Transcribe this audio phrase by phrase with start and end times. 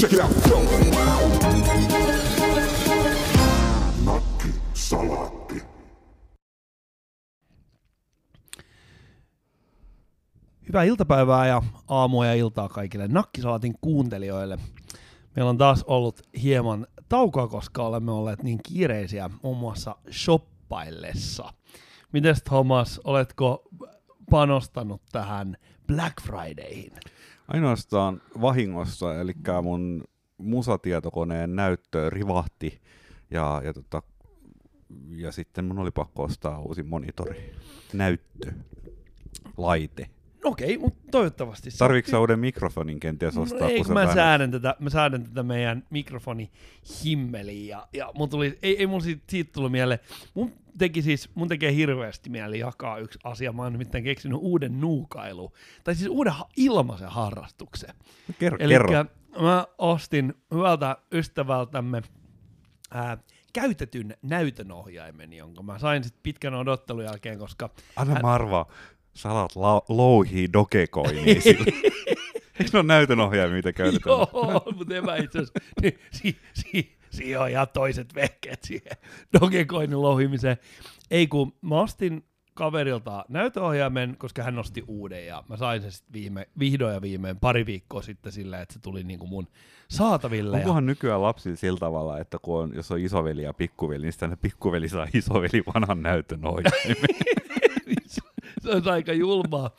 [0.00, 0.30] Check it out.
[10.68, 14.58] Hyvää iltapäivää ja aamua ja iltaa kaikille Nakkisalaatin kuuntelijoille.
[15.36, 21.52] Meillä on taas ollut hieman taukoa, koska olemme olleet niin kiireisiä muun muassa shoppaillessa.
[22.12, 23.68] Mites Thomas, oletko
[24.30, 25.56] panostanut tähän
[25.86, 26.92] Black Fridayhin?
[27.50, 30.04] Ainoastaan vahingossa, eli mun
[30.38, 32.80] musatietokoneen näyttö rivahti
[33.30, 34.02] ja, ja, tota,
[35.08, 37.54] ja sitten mun oli pakko ostaa uusi monitori,
[37.92, 38.52] näyttö,
[39.56, 40.10] laite.
[40.44, 41.70] Okei, mutta toivottavasti.
[41.78, 43.68] Tarviiko sä uuden mikrofonin kenties No ostaa?
[43.68, 46.50] ei, kun mä vähän- säädän, tätä, mä säädän tätä meidän mikrofoni
[47.04, 50.00] himmeliin ja, ja mun tuli, ei, ei mun siitä, siitä tullut mieleen.
[50.34, 53.52] Mun teki siis, mun tekee hirveästi mieli jakaa yksi asia.
[53.52, 55.52] Mä oon nimittäin keksinyt uuden nuukailu,
[55.84, 57.94] tai siis uuden ha- ilmaisen harrastuksen.
[58.38, 59.04] Kerro, Eli kerro.
[59.42, 62.02] mä ostin hyvältä ystävältämme
[62.90, 63.18] ää,
[63.52, 68.66] käytetyn näytönohjaimen, jonka mä sain sitten pitkän odottelun jälkeen, koska Anna hän- mä arvaa,
[69.14, 71.64] sä alat la- louhii dogecoinia sillä.
[72.60, 74.10] Eikö ne ole näytönohjaimia, mitä käytetään?
[74.16, 75.60] Joo, mutta en mä itse asiassa,
[76.22, 78.92] si, si, siinä on ihan toiset vehkeet siihen
[79.40, 80.56] Dogecoinin louhimiseen.
[81.10, 86.12] Ei kun mä ostin kaverilta näytöohjaimen, koska hän nosti uuden ja mä sain sen sitten
[86.12, 89.48] viime, vihdoin ja viimein pari viikkoa sitten silleen, että se tuli niinku mun
[89.88, 90.56] saataville.
[90.56, 94.12] Ja, Onkohan nykyään lapsilla sillä tavalla, että kun on, jos on isoveli ja pikkuveli, niin
[94.12, 97.16] sitten pikkuveli saa isoveli vanhan näytön ohjaimen.
[98.60, 99.70] se on aika julmaa.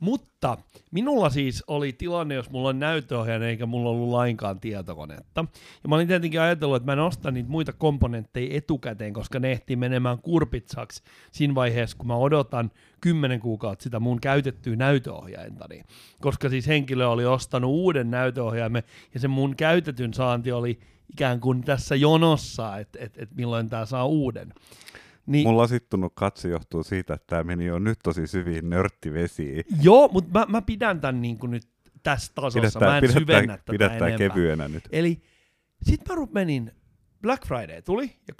[0.00, 0.58] Mutta
[0.90, 5.44] minulla siis oli tilanne, jos mulla on näyttöohjaaja eikä mulla ollut lainkaan tietokonetta.
[5.82, 9.52] Ja mä olin tietenkin ajatellut, että mä en osta niitä muita komponentteja etukäteen, koska ne
[9.52, 15.82] ehtii menemään kurpitsaksi siinä vaiheessa, kun mä odotan kymmenen kuukautta sitä mun käytettyä näytöohjaintani.
[16.20, 18.82] Koska siis henkilö oli ostanut uuden näytöohjaimen
[19.14, 20.80] ja se mun käytetyn saanti oli
[21.12, 24.54] ikään kuin tässä jonossa, että et, et milloin tämä saa uuden.
[25.26, 29.64] Niin, Mulla lasittunut katse johtuu siitä, että tämä meni jo nyt tosi syviin nörttivesiin.
[29.82, 31.68] Joo, mutta mä, mä pidän tämän niin kuin nyt
[32.02, 32.80] tässä tasossa.
[32.80, 34.28] mä en pidä syvennä tätä pidä tää enempää.
[34.28, 34.88] kevyenä nyt.
[34.92, 35.22] Eli
[35.82, 36.72] sit mä menin,
[37.22, 38.34] Black Friday tuli, ja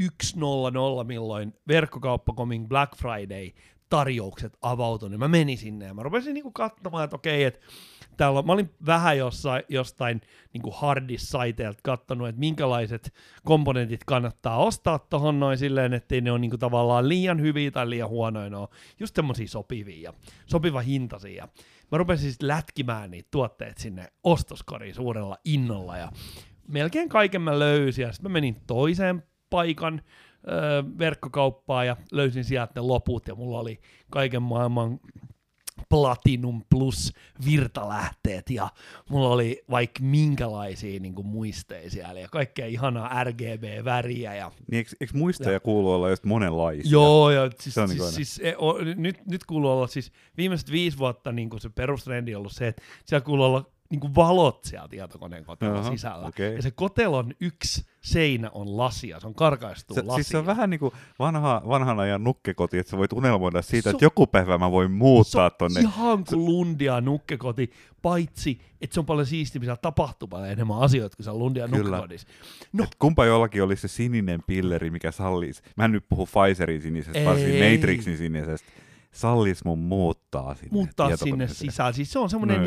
[0.00, 3.50] 21.00 milloin verkkokauppakomin Black Friday
[3.88, 7.60] tarjoukset avautui, niin mä menin sinne ja mä rupesin niinku katsomaan, että okei, että
[8.16, 10.20] täällä mä olin vähän jossain, jostain
[10.52, 13.14] niinku hardis-saiteilta kattonut, että minkälaiset
[13.44, 18.08] komponentit kannattaa ostaa tohon noin silleen, ettei ne ole niinku tavallaan liian hyviä tai liian
[18.08, 18.68] huonoja, ne on
[19.00, 20.14] just semmosia sopivia ja
[20.46, 21.48] sopiva hintaisia.
[21.92, 26.08] Mä rupesin sitten lätkimään niitä tuotteita sinne ostoskoriin suurella innolla ja
[26.68, 30.02] melkein kaiken mä löysin ja sitten mä menin toiseen paikan
[30.48, 33.80] öö, verkkokauppaan ja löysin sieltä ne loput ja mulla oli
[34.10, 35.00] kaiken maailman
[35.88, 37.12] Platinum Plus
[37.44, 38.68] virtalähteet ja
[39.10, 44.90] mulla oli vaikka minkälaisia niin kuin muisteja siellä ja kaikkea ihanaa RGB-väriä ja Niin eikö,
[45.00, 46.90] eikö muistaja kuulu olla just monenlaisia?
[46.90, 48.12] Joo, ja siis, on siis, aina.
[48.12, 52.34] siis e, o, nyt, nyt kuuluu olla siis viimeiset viisi vuotta niin kuin se perustrendi
[52.34, 56.26] on ollut se, että siellä kuuluu olla niin kuin valot siellä tietokoneen kotelon Aha, sisällä.
[56.26, 56.54] okei.
[56.56, 60.14] Ja se kotelon yksi seinä on lasia, se on karkaistu Se, lasia.
[60.14, 63.90] siis se on vähän niin kuin vanha, vanhan ajan nukkekoti, että sä voit unelmoida siitä,
[63.90, 65.80] Se että joku päivä mä voin se muuttaa on tonne.
[65.80, 67.70] ihan kuin lundia nukkekoti,
[68.02, 71.82] paitsi että se on paljon siistimpi, siellä tapahtuu paljon enemmän asioita kuin siellä lundia Kyllä.
[71.84, 72.28] nukkekodissa.
[72.72, 75.62] No, Et kumpa jollakin olisi se sininen pilleri, mikä sallisi.
[75.76, 77.72] Mä en nyt puhu Pfizerin sinisestä, vaan siis.
[77.72, 78.72] Matrixin sinisestä.
[79.12, 81.94] Sallis mun muuttaa sinne muuttaa sinne sisään.
[81.94, 82.62] Siis se on semmoinen No,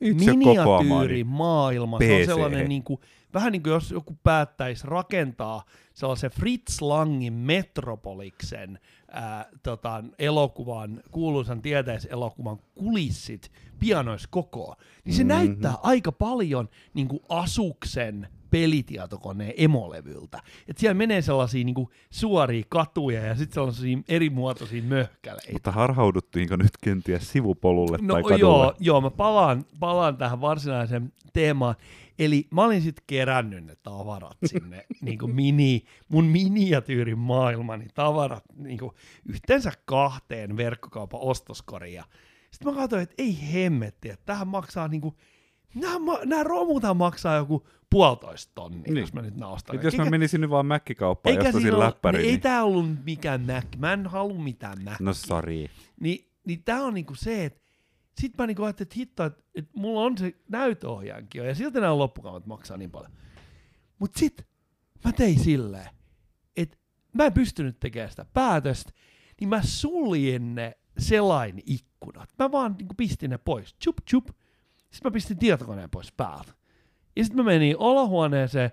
[0.00, 1.98] niin kokoamaani miniatyyri maailma.
[1.98, 2.26] Se on PC.
[2.26, 3.00] sellainen niin kuin,
[3.34, 5.64] vähän niin kuin jos joku päättäisi rakentaa
[5.94, 8.78] sellaisen Fritz Langin Metropoliksen
[9.10, 15.28] ää, tota, elokuvan, kuuluisan tieteiselokuvan kulissit pianois kokoa, niin se Mhm.
[15.28, 20.42] näyttää aika paljon niin kuin Asuksen pelitietokoneen emolevyltä.
[20.68, 25.52] Et siellä menee sellaisia niin kuin, suoria katuja ja sitten sellaisia erimuotoisia möhkäleitä.
[25.52, 28.40] Mutta harhauduttiinko nyt kenties sivupolulle No tai kadulle?
[28.40, 31.74] joo, joo, mä palaan, palaan tähän varsinaiseen teemaan.
[32.18, 38.44] Eli mä olin sitten kerännyt ne tavarat sinne, niin kuin mini, mun miniatyyrin maailmani tavarat
[38.56, 38.92] niin kuin
[39.28, 42.02] yhteensä kahteen verkkokaupan ostoskoriin.
[42.50, 45.14] Sitten mä katsoin, että ei hemmetti, että tähän maksaa niin kuin,
[45.80, 48.96] nämä, nämä romuthan maksaa joku puolitoista tonnia, niin.
[48.96, 49.34] Jos mä nyt.
[49.72, 52.40] Et jos mä menisin nyt vaan mäkkikauppaan eikä ostaisin siinä niin, ei niin...
[52.40, 53.64] tää ollut mikään Mac.
[53.78, 55.00] Mä en halua mitään Mac.
[55.00, 55.66] No sorry.
[56.00, 57.60] Niin, niin tää on niinku se, että
[58.20, 61.80] sit mä niinku ajattelin, että hitto, että, että mulla on se näytöohjaankin jo, ja silti
[61.80, 63.12] nämä loppukaupat maksaa niin paljon.
[63.98, 64.46] Mut sit
[65.04, 65.88] mä tein silleen,
[66.56, 66.76] että
[67.12, 68.92] mä en pystynyt tekemään sitä päätöstä,
[69.40, 72.30] niin mä suljin ne selain ikkunat.
[72.38, 73.74] Mä vaan niinku pistin ne pois.
[73.84, 74.28] Chup chup.
[74.90, 76.52] Sitten mä pistin tietokoneen pois päältä.
[77.16, 78.70] Ja sitten mä menin olohuoneeseen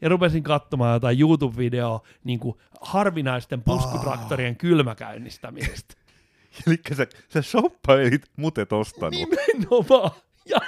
[0.00, 5.94] ja rupesin katsomaan jotain YouTube-videoa niin kuin harvinaisten puskutraktorien kylmäkäynnistämisestä.
[6.66, 9.14] Eli sä, sä shoppailit mutet ostanut.
[9.14, 10.10] Nimenomaan.
[10.48, 10.58] Ja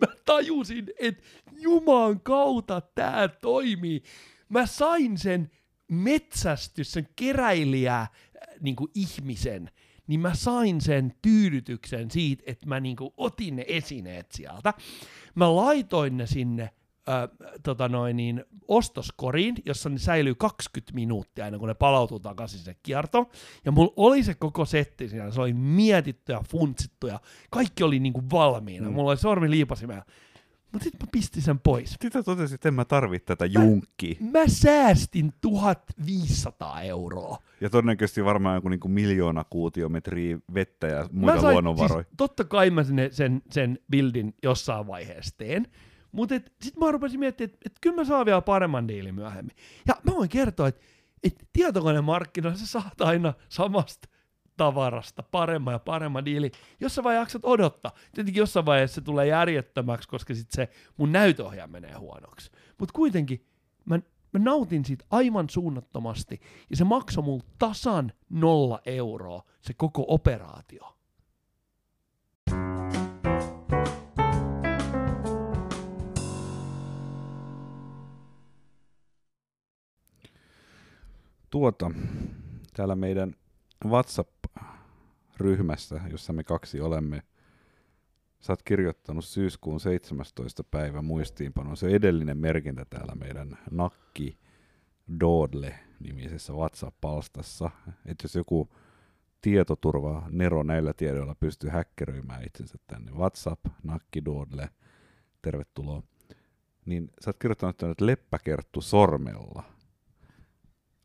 [0.00, 1.22] mä tajusin, että
[1.52, 4.02] Juman kautta tää toimii.
[4.48, 5.50] Mä sain sen
[5.88, 8.06] metsästys, sen keräilijä
[8.60, 9.70] niin kuin ihmisen,
[10.08, 14.74] niin mä sain sen tyydytyksen siitä, että mä niin kuin otin ne esineet sieltä.
[15.34, 16.70] Mä laitoin ne sinne
[17.08, 17.12] ö,
[17.62, 22.76] tota noin, niin, ostoskoriin, jossa ne säilyy 20 minuuttia ennen kuin ne palautuu takaisin se
[22.82, 23.30] kierto.
[23.64, 27.20] Ja mulla oli se koko setti siinä, se oli mietitty ja funtsittu ja
[27.50, 28.88] kaikki oli niinku valmiina.
[28.88, 28.94] Mm.
[28.94, 30.04] Mulla oli sormi liipasimella.
[30.72, 31.90] Mutta sitten mä pistin sen pois.
[31.90, 34.16] Sitten totesin, että en mä tarvitse tätä junkkiä.
[34.20, 37.38] Mä säästin 1500 euroa.
[37.60, 42.02] Ja todennäköisesti varmaan joku niinku miljoona kuutiometriä vettä ja muita sain, luonnonvaroja.
[42.02, 45.66] Siis, totta kai mä sen, sen, sen buildin jossain vaiheessa teen.
[46.12, 49.56] Mutta sitten mä rupesin miettimään, että et kyllä mä saan vielä paremman diilin myöhemmin.
[49.86, 50.80] Ja mä voin kertoa, että
[51.22, 54.08] et tietokonemarkkinoilla sä saat aina samasta
[54.58, 56.50] tavarasta paremman ja paremman diili,
[56.80, 57.92] jos sä vaan jaksat odottaa.
[58.14, 62.50] Tietenkin jossain vaiheessa se tulee järjettömäksi, koska sit se mun näytöohjaaja menee huonoksi.
[62.78, 63.46] Mutta kuitenkin
[63.84, 64.00] mä,
[64.32, 66.40] mä nautin siitä aivan suunnattomasti,
[66.70, 70.94] ja se maksoi mulle tasan nolla euroa, se koko operaatio.
[81.50, 81.90] Tuota,
[82.76, 83.34] täällä meidän
[83.86, 87.22] WhatsApp-ryhmässä, jossa me kaksi olemme,
[88.40, 90.64] sä oot kirjoittanut syyskuun 17.
[90.64, 91.76] päivä muistiinpanon.
[91.76, 94.38] Se edellinen merkintä täällä meidän Nakki
[95.20, 97.70] Dodle-nimisessä WhatsApp-palstassa,
[98.06, 98.68] että jos joku
[99.40, 104.70] tietoturva Nero näillä tiedoilla pystyy häkkeröimään itsensä tänne WhatsApp, Nakki Dodle,
[105.42, 106.02] tervetuloa,
[106.84, 109.62] niin sä oot kirjoittanut tänne, että leppäkerttu sormella.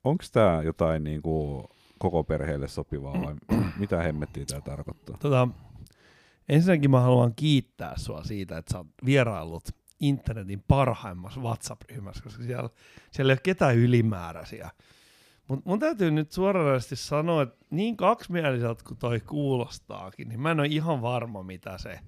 [0.04, 1.70] Onko tämä jotain niinku
[2.00, 3.36] koko perheelle sopivaa vai
[3.80, 5.18] mitä hemmettiä tämä tarkoittaa?
[5.18, 5.48] Tota,
[6.50, 9.64] ensinnäkin mä haluan kiittää sua siitä, että sä oot vieraillut
[10.00, 12.70] internetin parhaimmassa WhatsApp-ryhmässä, koska siellä,
[13.12, 14.70] siellä ei ole ketään ylimääräisiä.
[15.48, 20.60] Mutta mun täytyy nyt suoranaisesti sanoa, että niin kaksimieliseltä kuin toi kuulostaakin, niin mä en
[20.60, 22.00] ole ihan varma, mitä se...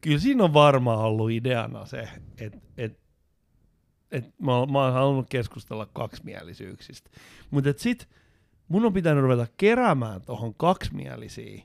[0.00, 2.08] Kyllä siinä on varmaan ollut ideana se,
[2.38, 3.00] että et,
[4.10, 7.10] et mä, mä oon halunnut keskustella kaksimielisyyksistä.
[7.50, 8.08] Mutta sit
[8.72, 11.62] mun on pitänyt ruveta keräämään tuohon kaksimielisiä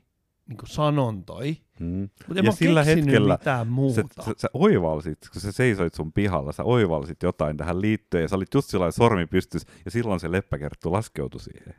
[0.47, 2.09] niin sanontoi, Mm.
[2.27, 4.23] mutta en Ja mä sillä hetkellä mitään Sä, muuta.
[4.23, 8.35] sä, sä oivalsit, kun sä seisoit sun pihalla, sä oivalsit jotain tähän liittyen ja sä
[8.35, 11.75] olit just sillä sormi pystys ja silloin se leppäkerttu laskeutui siihen.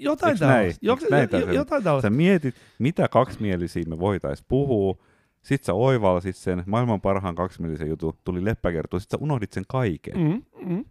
[0.00, 0.86] jotain tällaista.
[0.86, 2.06] Jo, Eiks näin jo, jotain tällaista.
[2.06, 4.96] Sä mietit, mitä kaksimielisiä me voitais puhua,
[5.42, 10.18] sit sä oivalsit sen, maailman parhaan kaksimielisen jutun, tuli leppäkerttu, sit sä unohdit sen kaiken.
[10.18, 10.84] Mm, mm.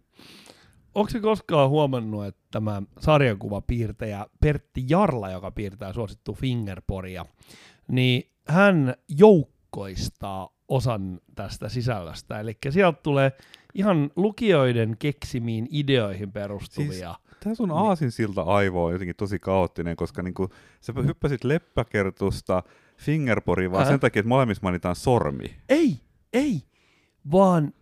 [0.98, 7.26] Onko se koskaan huomannut, että tämä sarjakuvapiirtäjä Pertti Jarla, joka piirtää suosittu Fingerporia,
[7.88, 12.40] niin hän joukkoistaa osan tästä sisällöstä.
[12.40, 13.32] Eli sieltä tulee
[13.74, 17.14] ihan lukijoiden keksimiin ideoihin perustuvia.
[17.44, 17.78] Tää sun Niin.
[17.78, 20.48] aasinsilta aivo on jotenkin tosi kaoottinen, koska niinku,
[20.80, 22.62] sä hyppäsit leppäkertusta
[22.96, 23.90] fingerporiin vaan Ää.
[23.90, 25.56] sen takia, että molemmissa mainitaan sormi.
[25.68, 26.00] Ei,
[26.32, 26.62] ei,
[27.30, 27.72] vaan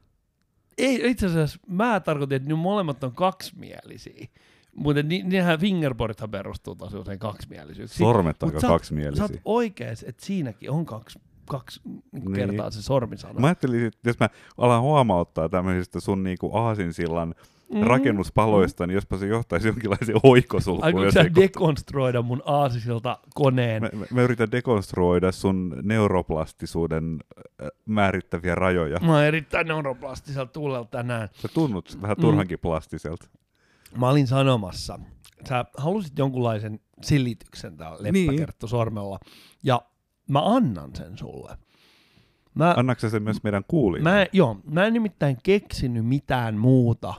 [0.79, 4.27] ei, itse asiassa mä tarkoitin, että ne molemmat on kaksimielisiä.
[4.75, 8.07] Mutta ni, niinhän fingerboardithan perustuu tosi usein kaksimielisyyksiin.
[8.07, 9.27] Sormet oot- kaksimielisiä.
[9.27, 12.03] Sä oot oikees, että siinäkin on kaksi, kaksi niin.
[12.13, 12.33] Niin.
[12.33, 13.41] kertaa se sormisana.
[13.41, 14.29] Mä ajattelin, että jos mä
[14.59, 17.35] alan huomauttaa tämmöisistä sun niinku aasinsillan
[17.75, 17.81] Mm.
[17.81, 20.85] rakennuspaloista, niin jospa se johtaisi jonkinlaiseen oikosulkuun.
[20.85, 23.83] Aikoinko jos sä dekonstruoida mun aasisilta koneen?
[23.83, 27.17] Mä, mä, mä yritän dekonstruoida sun neuroplastisuuden
[27.63, 28.99] äh, määrittäviä rajoja.
[29.03, 31.29] Mä oon erittäin neuroplastiselta tuulella tänään.
[31.35, 32.21] Sä tunnut vähän Mm.
[32.21, 33.27] turhankin plastiselta.
[33.99, 34.99] Mä olin sanomassa,
[35.49, 38.27] sä halusit jonkunlaisen silityksen täällä Niin.
[38.27, 39.19] leppäkerttu sormella,
[39.63, 39.83] ja
[40.31, 41.57] mä annan sen sulle.
[42.55, 44.11] Mä, Annatko sen myös meidän kuulijoille?
[44.11, 47.15] mä, joo, mä en nimittäin keksinyt mitään muuta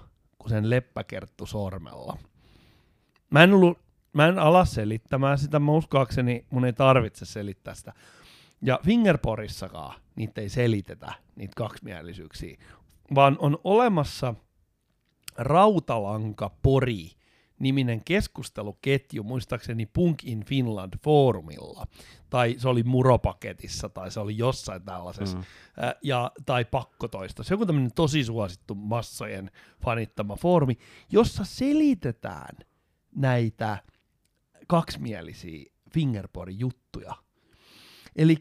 [0.47, 2.17] sen leppäkerttu sormella.
[3.29, 3.79] Mä en, ollut,
[4.13, 7.93] mä en ala selittämään sitä, mä uskoakseni mun ei tarvitse selittää sitä.
[8.61, 12.57] Ja Fingerporissakaan niitä ei selitetä, niitä kaksimielisyyksiä,
[13.15, 14.35] vaan on olemassa
[15.37, 17.16] Rautalanka Pori
[17.59, 21.85] niminen keskusteluketju, muistaakseni Punk in Finland foorumilla,
[22.29, 25.43] tai se oli Muropaketissa, tai se oli jossain tällaisessa, Mm.
[26.03, 27.43] ja, tai Pakkotoista.
[27.43, 29.51] Se on tämmöinen tosi suosittu massojen
[29.83, 30.77] fanittama foorumi,
[31.11, 32.57] jossa selitetään
[33.15, 33.77] näitä
[34.67, 37.15] kaksimielisiä fingerboardin juttuja.
[38.15, 38.37] Eli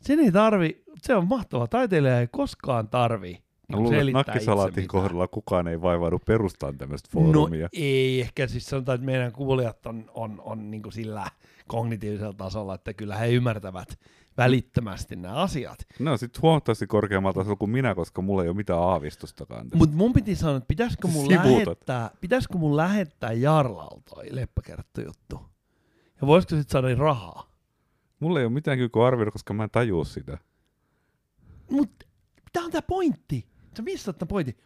[0.00, 5.28] sen ei tarvi, se on mahtava, taiteilija ei koskaan tarvi Niin luulen, että nakkisalaatin kohdalla
[5.28, 7.68] kukaan ei vaivaudu perustamaan tämmöistä No foorumia.
[7.72, 11.26] ei, ehkä siis sanotaan, että meidän kuulijat on, on, on niin kuin sillä
[11.68, 13.98] kognitiivisella tasolla, että kyllä he ymmärtävät
[14.36, 15.78] välittömästi nämä asiat.
[15.98, 19.66] No sit huomattavasti korkeammalla tasolla kuin minä, koska mulla ei ole mitään aavistustakaan.
[19.74, 21.66] Mutta mun piti sanoa, että pitäisikö mun, Sivuutat.
[21.66, 25.40] lähettää, pitäisikö mun lähettää Jarlalta toi leppäkerttojuttu?
[26.20, 27.50] Ja voisiko sit saada rahaa?
[28.20, 30.38] Mulla ei ole mitään kykyä arvioida, koska mä en tajua sitä.
[31.70, 32.06] Mutta
[32.52, 33.46] tää on tää pointti.
[33.76, 34.56] Sä missät tää pointti.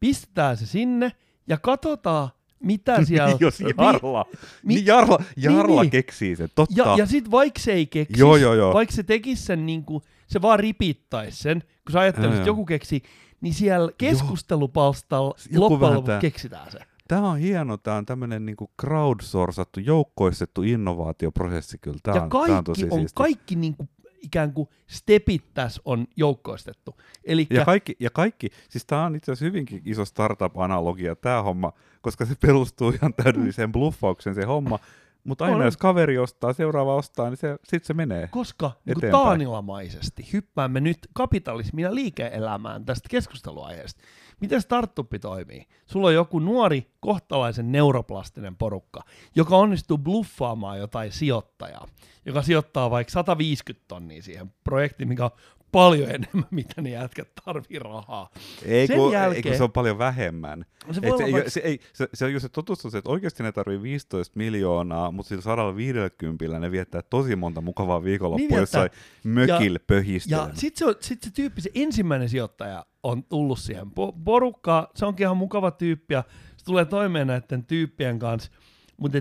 [0.00, 1.12] Pistetään se sinne
[1.48, 2.28] ja katsotaan,
[2.60, 3.36] mitä siellä...
[3.40, 4.26] Jos Jarla,
[4.62, 5.90] mi- niin Jarla, Jarla niin.
[5.90, 6.74] keksii sen, totta.
[6.76, 8.74] Ja, ja sit vaikka se ei keksisi, Joo, joo, joo.
[8.74, 13.02] vaikka se tekisi sen niinku, se vaan ripittäisi sen, kun sä ajattelet, että joku keksi,
[13.40, 16.78] niin siellä keskustelupalstalla loppujen lopuksi tää- keksitään se.
[17.08, 21.98] Tämä on hieno, tämä on tämmöinen niinku crowdsourcattu, joukkoistettu innovaatioprosessi kyllä.
[22.02, 23.12] Tää ja on, kaikki tää on tosi on, siisti.
[23.16, 23.88] kaikki niinku,
[24.22, 26.96] ikään kuin stepit tässä on joukkoistettu.
[27.24, 31.72] Eli Ja kaikki, ja kaikki, siis tämä on itse asiassa hyvinkin iso startup-analogia tämä homma,
[32.00, 34.78] koska se perustuu ihan täydelliseen bluffaukseen se homma,
[35.24, 35.64] mutta aina On.
[35.64, 38.28] jos kaveri ostaa, seuraava ostaa, niin se, sitten se menee.
[38.28, 44.02] koska niin taanilamaisesti hyppäämme nyt kapitalismin ja liike-elämään tästä keskusteluaiheesta.
[44.40, 45.66] Miten startuppi toimii?
[45.86, 49.00] Sulla on joku nuori, kohtalaisen neuroplastinen porukka,
[49.36, 51.88] joka onnistuu bluffaamaan jotain sijoittajaa,
[52.26, 55.30] joka sijoittaa vaikka 150 tonnia siihen projektiin, mikä on
[55.72, 58.30] paljon enemmän, mitä ne jätkät tarvii rahaa.
[58.64, 60.64] Ei Sen kun, jälkeen- ei kun se on paljon vähemmän.
[60.90, 63.10] Se Et se, vaikka- se, ei, se, se, on just se totuus on se, että
[63.10, 68.60] oikeasti ne tarvii 15 miljoonaa, mutta sillä 150 ne viettää tosi monta mukavaa viikonloppua Niin
[68.60, 68.90] jossain
[69.24, 70.50] mökillä pöhistelemään.
[70.50, 74.86] Ja sitten se, on- sit se tyyppi, se ensimmäinen sijoittaja on tullut siihen po- porukkaan,
[74.94, 76.24] se onkin ihan mukava tyyppi ja
[76.56, 78.50] se tulee toimeen näiden tyyppien kanssa,
[78.96, 79.18] mutta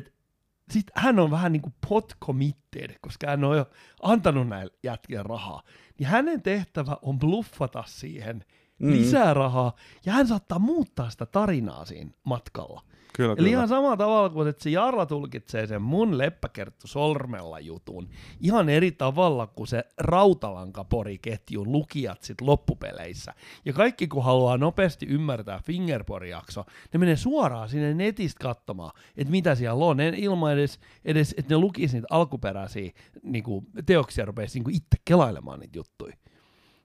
[0.72, 3.70] sitten hän on vähän niin kuin pot committed, koska hän on jo
[4.02, 5.64] antanut näille jätkille rahaa.
[6.00, 8.46] Niin hänen tehtävä on bluffata siihen
[8.80, 8.92] mm.
[8.92, 12.82] lisää rahaa, ja hän saattaa muuttaa sitä tarinaa siinä matkalla.
[13.18, 13.50] Kyllä, Eli kyllä.
[13.50, 18.10] ihan samalla tavalla kuin että se Jarla tulkitsee sen mun leppäkerttu sormella jutun
[18.40, 23.34] ihan eri tavalla kuin se rautalankaporiketjun lukijat sit loppupeleissä.
[23.66, 29.56] Ja kaikki kun haluaa nopeasti ymmärtää Fingerpori-jakso, ne menee suoraan sinne netistä katsomaan, että mitä
[29.56, 32.92] siellä on, en ilman edes, edes että ne lukisi niitä alkuperäisiä
[33.24, 36.16] niinku, teoksia rupeaisi niinku itse kelailemaan niitä juttuja.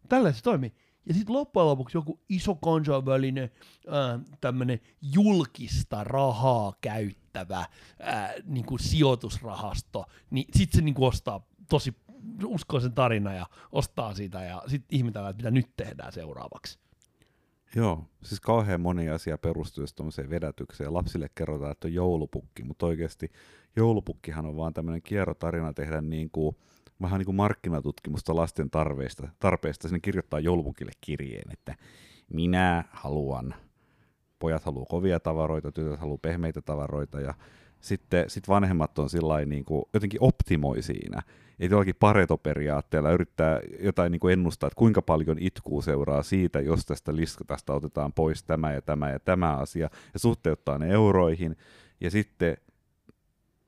[0.09, 0.73] Tällä se toimii.
[1.07, 3.51] Ja sitten loppujen lopuksi joku iso kansainvälinen
[4.41, 7.67] tämmöinen julkista rahaa käyttävä
[8.01, 11.95] ää, niinku sijoitusrahasto, niin sitten se niinku ostaa tosi
[12.45, 16.79] uskoo sen tarina ja ostaa sitä ja sitten ihmetellään, että mitä nyt tehdään seuraavaksi.
[17.77, 20.95] Joo, siis kauhean moni asia perustuu tuommoiseen vedätykseen.
[20.95, 23.33] Lapsille kerrotaan, että on joulupukki, mutta oikeasti
[23.77, 26.57] joulupukkihan on vaan tämmöinen kierrotarina tehdä niin kuin,
[27.03, 29.29] vähän niin kuin markkinatutkimusta lasten tarpeista.
[29.39, 29.89] tarpeista.
[29.89, 31.75] Sinne kirjoittaa joulupukille kirjeen, että
[32.33, 33.55] minä haluan,
[34.39, 37.35] pojat haluaa kovia tavaroita, tytöt haluaa pehmeitä tavaroita ja
[37.81, 39.09] sitten sit vanhemmat on
[39.47, 41.23] niin kuin, jotenkin optimoi siinä.
[41.61, 46.87] Ei jollakin paretoperiaatteella yrittää jotain niin kuin ennustaa, että kuinka paljon itkuu seuraa siitä, jos
[46.87, 51.57] tästä liskatasta otetaan pois tämä ja tämä ja tämä asia, ja suhteuttaa ne euroihin.
[52.01, 52.57] Ja sitten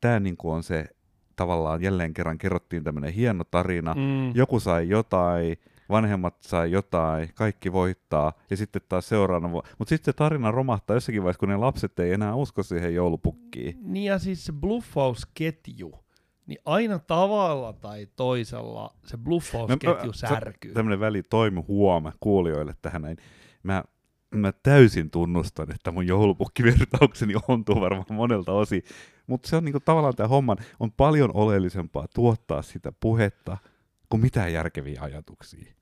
[0.01, 0.89] tämä niin kuin on se,
[1.37, 4.33] tavallaan jälleen kerran kerrottiin tämmöinen hieno tarina, Mm.
[4.35, 5.57] joku sai jotain,
[5.91, 9.71] vanhemmat sai jotain, kaikki voittaa, ja sitten taas seuraavana vuonna.
[9.79, 13.79] Mutta sitten se tarina romahtaa jossakin vaiheessa, kun ne lapset ei enää usko siihen joulupukkiin.
[13.83, 15.93] Niin ja siis se bluffausketju,
[16.47, 20.73] niin aina tavalla tai toisella se bluffausketju särkyy.
[20.73, 23.17] Tämmöinen väli toimi huoma kuulijoille tähän näin.
[23.63, 23.85] Mä,
[24.37, 28.83] mä täysin tunnustan, että mun joulupukkivertaukseni ontuu varmaan monelta osin,
[29.27, 33.57] mutta se on niinku tavallaan tämä homman, on paljon oleellisempaa tuottaa sitä puhetta
[34.09, 35.75] kuin mitään järkeviä ajatuksia.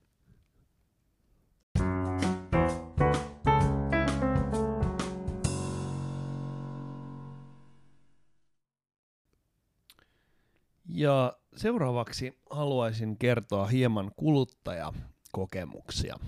[10.94, 16.18] Ja seuraavaksi haluaisin kertoa hieman kuluttajakokemuksia.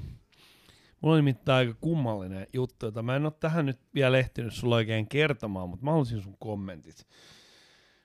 [1.05, 4.77] Mulla on nimittäin aika kummallinen juttu, jota mä en ole tähän nyt vielä ehtinyt sulla
[4.77, 7.07] oikein kertomaan, mutta mä haluaisin sun kommentit.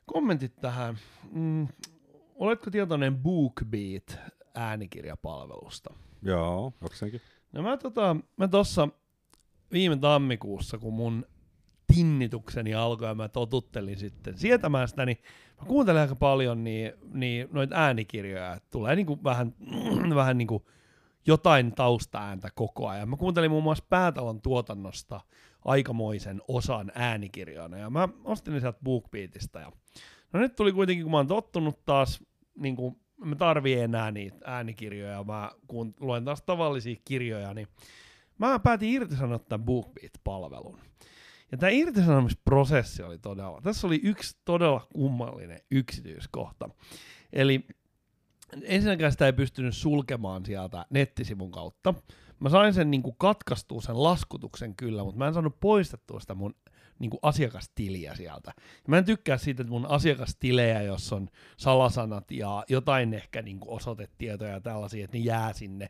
[0.05, 0.97] Kommentit tähän.
[1.31, 1.67] Mm,
[2.35, 4.19] oletko tietoinen BookBeat
[4.55, 5.93] äänikirjapalvelusta?
[6.21, 7.21] Joo, jokseenkin.
[7.51, 8.87] No mä, tota, mä tossa
[9.71, 11.25] viime tammikuussa, kun mun
[11.95, 15.17] tinnitukseni alkoi ja mä totuttelin sitten sietämään sitä, niin
[15.61, 19.55] mä kuuntelen aika paljon niin, niin noita äänikirjoja, tulee niinku vähän,
[20.15, 20.65] vähän niinku
[21.27, 23.09] jotain taustaääntä koko ajan.
[23.09, 25.21] Mä kuuntelin muun muassa Päätalon tuotannosta
[25.65, 29.71] aikamoisen osan äänikirjoina ja mä ostin ne sieltä BookBeatista ja
[30.33, 32.23] no nyt tuli kuitenkin, kun mä oon tottunut taas
[32.57, 37.67] niin kuin mä tarvii enää niitä äänikirjoja, mä kun luen taas tavallisia kirjoja, niin
[38.37, 40.79] mä päätin irtisanoa tämän BookBeat-palvelun.
[41.51, 46.69] Ja tämä irtisanomisprosessi oli todella, tässä oli yksi todella kummallinen yksityiskohta.
[47.33, 47.65] Eli
[48.63, 51.93] ensinnäkään sitä ei pystynyt sulkemaan sieltä nettisivun kautta.
[52.39, 56.55] Mä sain sen niin katkaistua sen laskutuksen kyllä, mutta mä en saanut poistettua sitä mun
[56.99, 58.51] niin kuin asiakastiliä sieltä.
[58.87, 63.75] Mä en tykkää siitä, että mun asiakastilejä, jos on salasanat ja jotain ehkä niin kuin
[63.75, 65.89] osoitetietoja ja tällaisia, että ne jää sinne,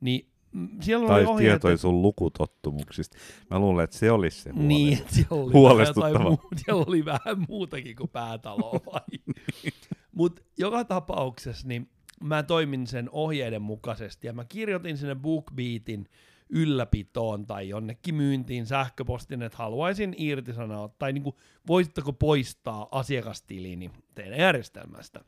[0.00, 3.16] niin mm, siellä tai oli ohjeet, tietoja että- sun lukutottumuksista.
[3.50, 4.66] Mä luulen, että se olisi se huole.
[4.66, 6.18] Niin, siellä oli, Huolestuttava.
[6.18, 9.34] muu, siellä oli vähän muutakin kuin päätalo vai?
[10.14, 11.88] Mutta joka tapauksessa niin
[12.20, 16.08] mä toimin sen ohjeiden mukaisesti ja mä kirjoitin sinne BookBeatin
[16.50, 24.38] ylläpitoon tai jonnekin myyntiin sähköpostin, että haluaisin irtisanoa tai niin kuin, voisitteko poistaa asiakastilini teidän
[24.38, 25.20] järjestelmästä.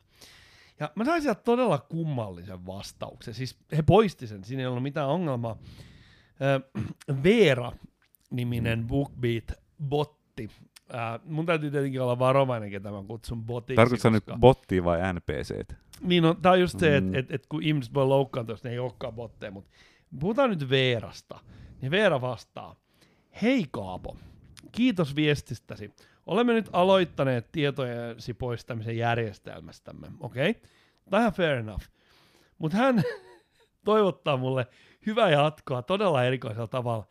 [0.79, 3.33] Ja mä sain sieltä todella kummallisen vastauksen.
[3.33, 5.57] Siis he poisti sen, siinä ei ollut mitään ongelmaa.
[7.23, 10.49] Veera-niminen BookBeat-botti.
[10.93, 13.75] Ää, mun täytyy tietenkin olla varovainen, ketä mä kutsun botiksi.
[13.75, 15.73] Tarkoitatko sä nyt koska- bottia vai NPCt?
[16.01, 17.15] Niin no, tää on just se, Mm.
[17.15, 19.71] että et, et kun ihmiset voi loukkaantua, jos ne ei olekaan botteja, mutta
[20.19, 21.39] puhutaan nyt Veerasta.
[21.81, 22.75] Niin Veera vastaa,
[23.41, 24.17] hei Kaapo,
[24.71, 25.91] kiitos viestistäsi.
[26.25, 30.49] Olemme nyt aloittaneet tietojesi poistamisen järjestelmästämme, okei?
[30.49, 30.61] Okay?
[31.09, 31.83] Tämä on ihan fair enough.
[32.57, 33.03] Mutta hän
[33.85, 34.67] toivottaa mulle
[35.05, 37.07] hyvää jatkoa todella erikoisella tavalla.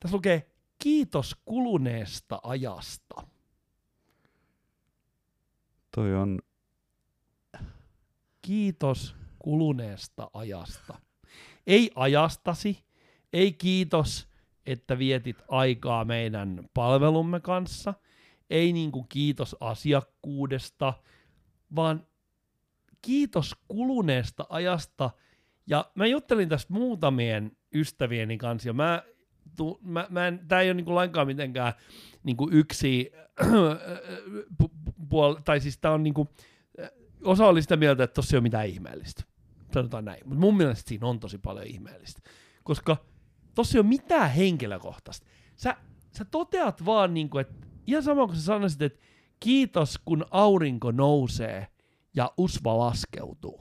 [0.00, 3.26] Tässä lukee, kiitos kuluneesta ajasta.
[5.94, 6.38] Toi on,
[8.44, 11.00] kiitos kuluneesta ajasta.
[11.66, 12.84] Ei ajastasi,
[13.32, 14.28] ei kiitos,
[14.66, 17.94] että vietit aikaa meidän palvelumme kanssa,
[18.50, 20.94] ei niinku kiitos asiakkuudesta,
[21.76, 22.06] vaan
[23.02, 25.10] kiitos kuluneesta ajasta.
[25.66, 29.02] Ja mä juttelin tästä muutamien ystävieni kanssa, ja mä,
[29.56, 31.72] tu, mä, mä en, tää ei ole niinku lainkaan mitenkään
[32.22, 33.12] niinku yksi,
[34.58, 34.70] pu,
[35.08, 36.28] puol, tai siis tää on niinku,
[37.24, 39.22] osa oli sitä mieltä, että tossa ei ole mitään ihmeellistä.
[39.74, 40.20] Sanotaan näin.
[40.24, 42.22] Mutta mun mielestä siinä on tosi paljon ihmeellistä.
[42.64, 42.96] Koska
[43.54, 45.26] tossa ei ole mitään henkilökohtaista.
[45.56, 45.76] Sä,
[46.18, 48.98] sä toteat vaan, niin kuin, että ihan sama kuin sä sanoisit, että
[49.40, 51.66] kiitos kun aurinko nousee
[52.16, 53.60] ja usva laskeutuu.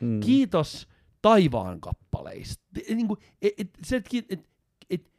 [0.00, 0.88] mm, Kiitos
[1.22, 2.64] taivaan kappaleista.
[2.88, 4.48] Niin kuin, et, et, se, et, et,
[4.90, 5.10] et,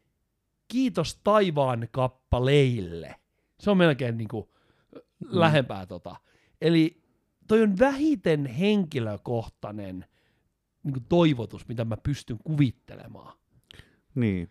[0.67, 3.15] kiitos taivaan kappaleille.
[3.59, 4.45] Se on melkein niin kuin,
[5.29, 6.15] lähempää tota.
[6.61, 7.04] Eli
[7.47, 10.05] toi on vähiten henkilökohtainen
[10.83, 13.37] niin kuin toivotus, mitä mä pystyn kuvittelemaan.
[14.15, 14.49] Niin.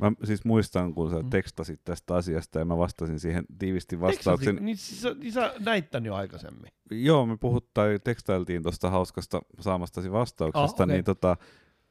[0.00, 1.30] Mä siis muistan, kun sä Mm.
[1.30, 4.56] tekstasit tästä asiasta ja mä vastasin siihen tiivisti vastauksen.
[4.60, 6.72] Niin, siis, niin sä näit tän jo aikaisemmin.
[6.90, 10.96] Joo, me puhuttiin, tekstailtiin tuosta hauskasta saamastasi vastauksesta, Ah, okei.
[10.96, 11.36] niin tota,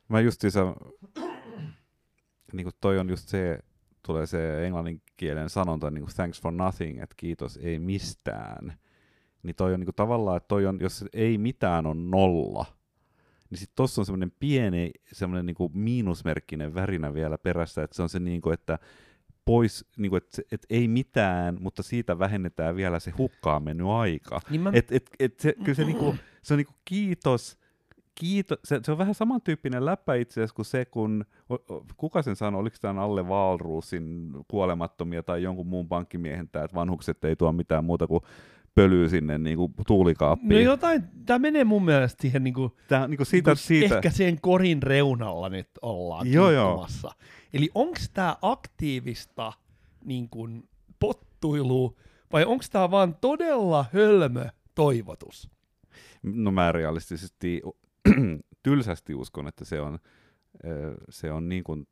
[0.09, 0.75] mä justiinsa,
[2.53, 3.59] niin kuin toi on just se,
[4.05, 8.77] tulee se englanninkielen sanonta, niin kuin thanks for nothing, että kiitos ei mistään.
[9.43, 12.65] Niin toi on niin kuin tavallaan, että toi on, jos ei mitään on nolla,
[13.49, 18.09] niin sitten tuossa on semmoinen pieni, semmoinen niin miinusmerkkinen värinä vielä perässä, että se on
[18.09, 18.79] se niin kuin, että
[19.45, 24.39] pois, niin kuin, että, että ei mitään, mutta siitä vähennetään vielä se hukkaan mennyt aika.
[24.49, 27.57] Niin mä, Et, et, et se, kyllä se, niinku, se on niinku kiitos,
[28.15, 28.59] kiitos.
[28.63, 31.25] Se, se on vähän samantyyppinen läppä itse asiassa kuin se, kun,
[31.97, 37.25] kuka sen sanoi, oliko tämä Alle Walrusin kuolemattomia tai jonkun muun pankkimiehen tämä, että vanhukset
[37.25, 38.23] ei tuo mitään muuta kuin
[38.75, 40.63] pölyä sinne niinku no tuulikaappiin.
[40.63, 44.83] jotain, tää menee mun mielestä siihen niinku, Tää, niinku siitä, niinku siitä, ehkä sen korin
[44.83, 46.87] reunalla nyt ollaan Joo, joo.
[47.53, 49.53] Eli onks tää aktiivista
[50.05, 51.93] niin kuin, pottuilua
[52.31, 55.49] vai onks tää vaan todella hölmö toivotus?
[56.23, 57.61] no mä realistisesti
[58.63, 59.99] tylsästi uskon, että se on,
[61.09, 61.87] se on niin kuin,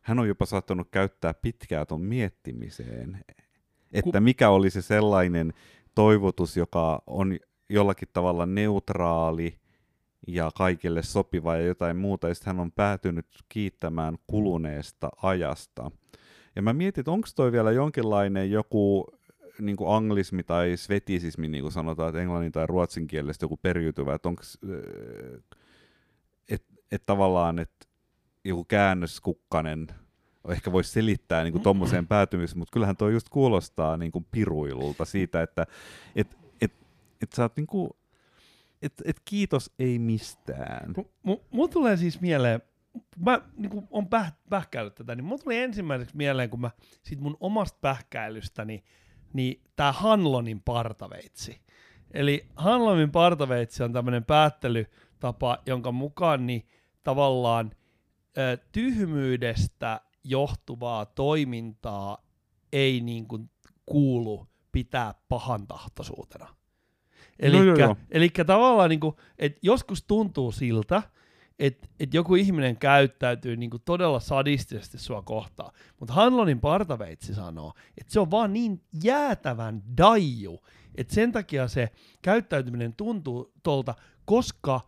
[0.00, 3.24] hän on jopa saattanut käyttää pitkää ton miettimiseen,
[3.94, 5.52] että mikä oli se sellainen
[5.94, 9.58] toivotus, joka on jollakin tavalla neutraali
[10.26, 15.90] ja kaikille sopiva ja jotain muuta, ja hän on päätynyt kiittämään kuluneesta ajasta.
[16.56, 19.06] Ja mä mietin, että onko toi vielä jonkinlainen joku
[19.60, 24.14] niin kuin anglismi tai svetisismi, niin kuin sanotaan, että englannin tai ruotsin kielestä joku periytyvä,
[24.14, 24.42] että onko,
[26.50, 27.86] että et tavallaan, että
[28.44, 29.86] joku käännöskukkanen
[30.48, 35.04] ehkä voisi selittää niin kuin tommoseen päätymiseen, mutta kyllähän toi just kuulostaa niin kuin piruilulta
[35.04, 35.66] siitä, että
[36.16, 36.72] et, et,
[37.22, 37.90] et sä oot niin kuin,
[38.82, 40.90] et, et kiitos ei mistään.
[40.90, 42.62] M- m- mulla tulee siis mieleen,
[43.18, 46.70] mä niin kun on päh- pähkäillyt tätä, niin mulla tuli ensimmäiseksi mieleen, kun mä
[47.02, 48.84] sit mun omasta pähkäilystäni,
[49.32, 51.60] niin tää Hanlonin partaveitsi.
[52.10, 56.66] Eli Hanlonin partaveitsi on tämmöinen päättelytapa, jonka mukaan niin
[57.02, 57.70] tavallaan
[58.38, 62.18] ö, tyhmyydestä johtuvaa toimintaa
[62.72, 63.50] ei niin kuin
[63.86, 66.54] kuulu pitää pahantahtoisuutena.
[67.52, 67.96] No joo, joo.
[68.10, 71.02] Eli tavallaan, niin kuin, että joskus tuntuu siltä,
[71.58, 75.72] että et joku ihminen käyttäytyy niin kuin todella sadistisesti sua kohtaan.
[76.00, 80.60] Mutta Hanlonin partaveitsi sanoo, että se on vaan niin jäätävän daiju,
[80.94, 81.90] että sen takia se
[82.22, 84.80] käyttäytyminen tuntuu tolta, koska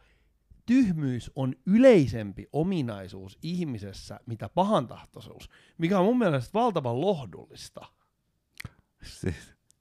[0.67, 7.87] tyhmyys on yleisempi ominaisuus ihmisessä, mitä pahantahtoisuus, mikä on mun mielestä valtavan lohdullista.
[9.03, 9.35] Se,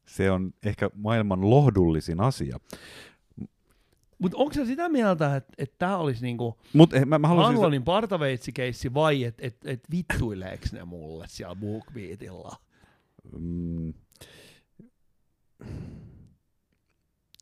[0.06, 2.60] se on ehkä maailman lohdullisin asia.
[4.20, 7.54] Mutta onko se sitä mieltä, että et tämä olisi niinku Mutta mä, mä haluaisin...
[7.54, 12.56] Hanlonin partaveitsikeissi vai että et, et vittuileeks ne mulle siellä BookBeatilla?
[13.40, 13.94] Mm,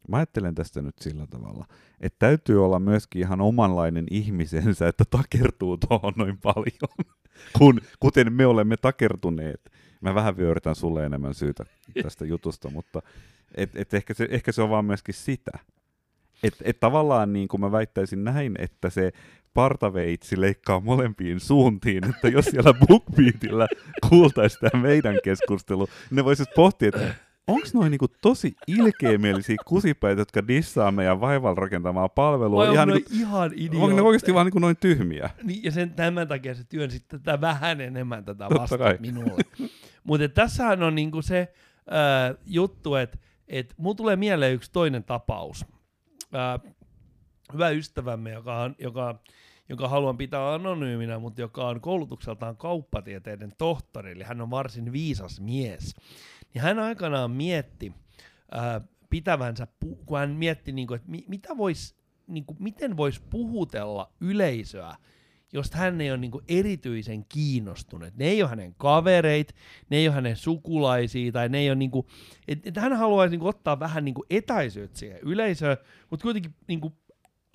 [0.08, 1.66] mä ajattelen tästä nyt sillä tavalla,
[2.00, 7.08] että täytyy olla myöskin ihan omanlainen ihmisensä, että takertuu tuohon noin paljon,
[7.58, 9.72] kun, kuten me olemme takertuneet.
[10.02, 11.66] Mä vähän vyörytän sulle enemmän syytä
[12.04, 13.02] tästä jutusta, mutta
[13.56, 15.52] et, et ehkä, se, ehkä se on vaan myöskin sitä.
[16.44, 19.12] Et, et tavallaan niin kuin mä väittäisin näin, että se
[19.54, 23.68] partaveitsi leikkaa molempiin suuntiin, että jos siellä BookBeatillä
[24.10, 27.16] kuultaisiin tämä meidän keskustelu, niin ne voisivat pohtia, että
[27.48, 32.66] onko noin niinku tosi ilkeämielisiä kusipäitä, jotka dissaa meidän vaival rakentamaa palvelua?
[32.66, 34.04] Vai ihan niinku, ihan onko ne idiootteja?
[34.04, 35.30] oikeasti vaan niinku noin tyhmiä?
[35.44, 38.98] Niin, ja sen, tämän takia se työn sitten tätä vähän enemmän tätä kai.
[39.00, 39.42] minulle.
[40.04, 45.66] Mutta tässähän on niinku se äh, juttu, että et mulla tulee mieleen yksi toinen tapaus.
[46.36, 46.74] Äh,
[47.54, 49.20] hyvä ystävämme, joka, on, joka,
[49.70, 55.42] joka haluan pitää anonyyminä, mutta joka on koulutukseltaan kauppatieteiden tohtori, eli hän on varsin viisas
[55.42, 55.96] mies.
[56.54, 57.94] Niin hän aikanaan mietti
[58.56, 59.68] äh, pitävänsä,
[60.06, 61.96] kun hän mietti, niinku, että mi- mitä vois,
[62.28, 64.96] niinku, miten voisi puhutella yleisöä,
[65.54, 68.10] josta hän ei ole niinku erityisen kiinnostunut.
[68.16, 69.56] Ne ei ole hänen kavereit,
[69.89, 72.08] ne ei ole hänen sukulaisia, tai ne ei ole niinku,
[72.48, 75.78] et, et hän haluaisi niinku ottaa vähän niinku etäisyyttä siihen yleisöön,
[76.10, 76.94] mutta kuitenkin niinku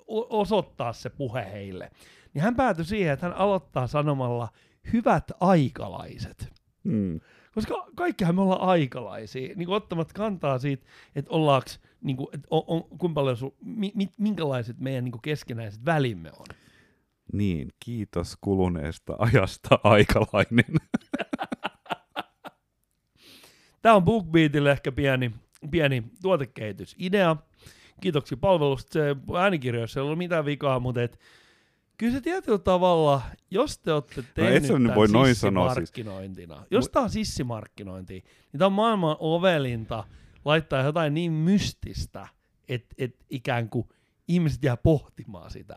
[0.07, 1.91] o- osoittaa se puhe heille.
[2.33, 4.49] Niin hän päätyi siihen, että hän aloittaa sanomalla
[4.93, 6.53] hyvät aikalaiset.
[6.83, 7.19] Hmm.
[7.53, 10.85] Koska kaikkihan me ollaan aikalaisia, niin ottamat kantaa siitä,
[11.15, 11.69] että ollaanko,
[12.01, 15.85] niin kuin, että on, on, kuinka paljon su, mi, mi, minkälaiset meidän niin kuin keskinäiset
[15.85, 16.45] välimme on.
[17.33, 20.75] Niin, kiitos kuluneesta ajasta aikalainen.
[23.81, 25.31] Tämä on BookBeatille ehkä pieni,
[25.71, 27.35] pieni tuotekehitysidea.
[28.01, 28.93] Kiitoksia palvelusta.
[28.93, 31.19] Se äänikirjoissa ei ollut mitään vikaa, mutta et,
[31.99, 35.75] kyllä se tietyllä tavalla, jos te olette tehnyt et sä nyt tämän voi noin sanoa
[35.75, 35.91] siis.
[36.71, 40.03] jos tämä on sissimarkkinointi, niin tämä on maailman ovelinta
[40.45, 42.27] laittaa jotain niin mystistä,
[42.69, 43.87] että et ikään kuin
[44.27, 45.75] ihmiset jää pohtimaan sitä.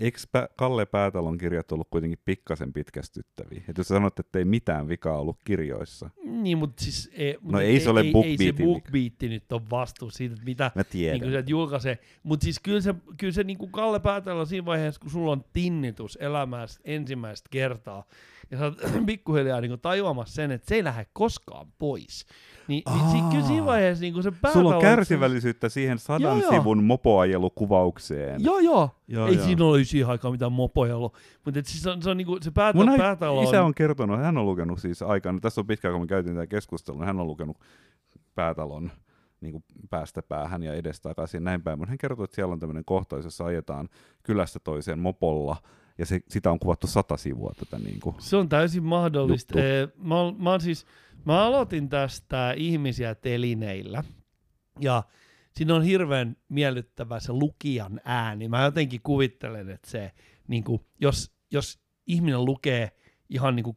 [0.00, 3.62] Eikö Pä- Kalle Päätalon kirjat ollut kuitenkin pikkasen pitkästyttäviä?
[3.68, 6.10] Et jos sä sanot, että ei mitään vikaa ollut kirjoissa.
[6.24, 8.64] Niin, mutta siis ei, No ei se ole ei, ei se BookBeatin vika.
[8.64, 11.20] BookBeat nyt on vastuu siitä, että mitä Mä niin tiedän.
[11.20, 11.98] kuin se julkaisee.
[12.22, 15.44] Mutta siis kyllä se, kyllä se niin kuin Kalle Päätellä siinä vaiheessa, kun sulla on
[15.52, 18.04] tinnitus elämästä ensimmäistä kertaa,
[18.50, 22.26] ja sä oot pikkuhiljaa niin kuin tajuamassa sen, että se ei lähde koskaan pois.
[22.68, 24.62] Niin, niin si, kyllä siinä vaiheessa niin kuin se Päätalo...
[24.62, 26.50] Sulla on kärsivällisyyttä siihen sadan Joo, joo.
[26.50, 28.44] sivun mopoajelukuvaukseen.
[28.44, 28.90] Joo, joo.
[29.08, 29.44] Joo, ei joo.
[29.44, 31.14] siinä ole siihen aikaan mitään mopoja ollut.
[31.44, 34.38] Mutta siis se on, se on niinku, se päätä, Mun päätalo isä on kertonut, hän
[34.38, 37.56] on lukenut siis aikana, tässä on pitkään kun me käytiin tätä keskustelua, hän on lukenut
[38.34, 38.90] päätalon
[39.40, 42.84] niin kuin päästä päähän ja edestakaisin näin päin, mutta hän kertoi, että siellä on tämmöinen
[42.84, 43.88] kohtaus, jossa ajetaan
[44.22, 45.56] kylästä toiseen mopolla,
[46.00, 48.16] ja se, sitä on kuvattu sata sivua tätä niin kuin.
[48.18, 49.58] Se on täysin mahdollista.
[49.58, 49.68] Juttu.
[49.68, 50.86] Eh, Mä, mä, siis,
[51.24, 54.04] mä aloitin tästä ihmisiä telineillä
[54.80, 55.02] ja
[55.56, 58.48] siinä on hirveän miellyttävä se lukijan ääni.
[58.48, 60.12] Mä jotenkin kuvittelen, että se,
[60.48, 62.90] niin kuin, jos, jos ihminen lukee
[63.28, 63.76] ihan niin kuin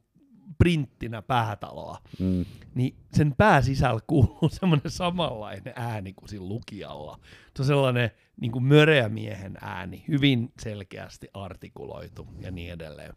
[0.58, 2.46] printtinä päätaloa, Mm.
[2.76, 7.20] niin sen pääsisällä kuuluu semmoinen samanlainen ääni kuin siinä lukijalla.
[7.56, 13.14] Se on sellainen niin kuin möreä miehen ääni, hyvin selkeästi artikuloitu ja niin edelleen.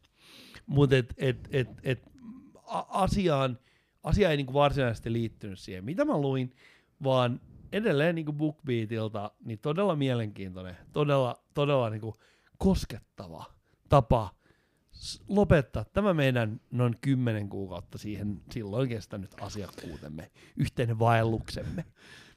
[0.66, 2.02] Mutta et, et, et, et,
[2.88, 3.58] asiaan,
[4.02, 6.56] asia ei niin kuin varsinaisesti liittynyt siihen, mitä mä luin,
[7.04, 7.40] vaan
[7.72, 12.14] edelleen niin kuin BookBeatilta, niin todella mielenkiintoinen, todella, todella niin kuin
[12.58, 13.44] koskettava
[13.88, 14.34] tapa
[15.28, 21.84] lopettaa tämä meidän noin kymmenen kuukautta siihen silloin kestänyt asiakkuutemme, yhteinen vaelluksemme.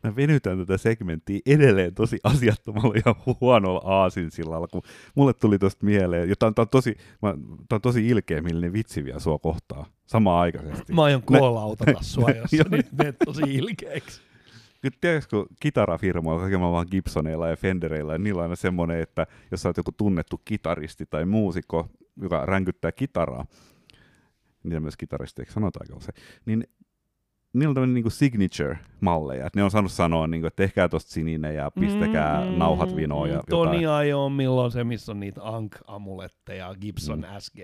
[0.03, 4.81] Mä venytän tätä segmenttiä edelleen tosi asiattomalla ja huonolla aasinsillalla, kun
[5.15, 7.33] mulle tuli tosta mieleen, ja tää on, tää on tosi, mä,
[7.69, 10.93] tää on tosi ilkeämillinen vitsi vielä sua kohtaa, samaan aikaisesti.
[10.93, 14.21] Mä aion Nä- koolautata sua, jos sä nyt menet tosi ilkeäksi.
[14.83, 19.27] Nyt tiedätkö, kun kitarafirmoilla, kaikilla vaan Gibsoneilla ja Fendereillä, ja niillä on aina semmoinen, että
[19.51, 21.89] jos sä oot joku tunnettu kitaristi tai muusikko,
[22.21, 23.45] joka ränkyttää kitaraa,
[24.63, 26.63] niitä myös kitaristeiksi sanotaanko usein, niin
[27.53, 31.11] niillä on tämmöinen niin signature-malleja, että ne on saanut sanoa, niin kuin, että tehkää tosta
[31.11, 33.97] sininen ja pistäkää mm, nauhat vinoon ja Toni jotain.
[33.97, 37.39] Ajo, milloin se, missä on niitä Ank-amuletteja, Gibson mm.
[37.39, 37.57] SG.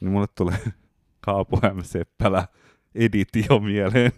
[0.00, 0.58] Niin mulle tulee
[1.24, 1.82] Kaapo M.
[1.82, 2.48] Seppälä
[2.94, 4.12] editio mieleen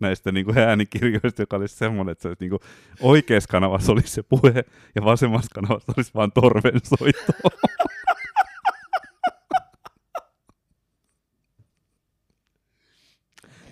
[0.00, 2.60] näistä niin kuin äänikirjoista, joka olisi semmoinen, että se olisi niin kuin,
[3.00, 7.32] oikeassa kanavassa olisi se puhe ja vasemmassa kanavassa olisi vain torven soitto.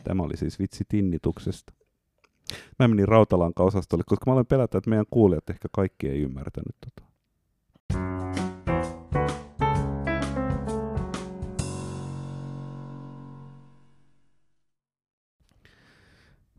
[0.04, 1.72] Tämä oli siis vitsi tinnituksesta.
[2.78, 7.10] Mä menin rautalanka-osastolle, koska mä olen pelätä, että meidän kuulijat ehkä kaikki ei ymmärtänyt tota.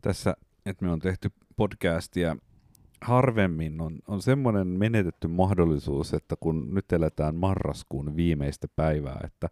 [0.00, 2.36] Tässä, että me on tehty podcastia
[3.00, 9.48] harvemmin on, on semmoinen menetetty mahdollisuus, että kun nyt eletään marraskuun viimeistä päivää, että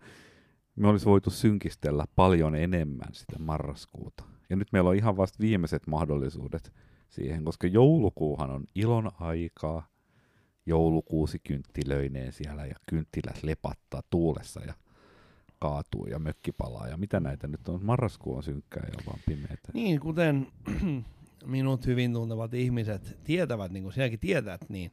[0.76, 4.24] me olisi voitu synkistellä paljon enemmän sitä marraskuuta.
[4.50, 6.72] Ja nyt meillä on ihan vasta viimeiset mahdollisuudet
[7.08, 9.86] siihen, koska joulukuuhan on ilon aikaa,
[10.66, 14.74] joulukuusi kynttilöineen siellä ja kynttilät lepattaa tuulessa ja
[15.58, 17.84] kaatuu ja mökki palaa ja mitä näitä nyt on.
[17.84, 19.68] Marraskuu on synkkää ja vaan pimeätä.
[19.72, 20.46] Niin, kuten
[21.46, 24.92] minut hyvin tuntevat ihmiset tietävät, niin kuin sinäkin tiedät, niin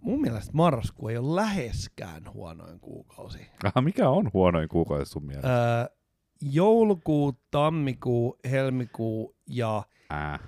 [0.00, 3.38] mun mielestä marraskuu ei ole läheskään huonoin kuukausi.
[3.64, 5.78] Aha, mikä on huonoin kuukausi sun mielestä?
[5.80, 5.86] Öö,
[6.42, 9.82] joulukuu, tammikuu, helmikuu ja
[10.12, 10.40] äh.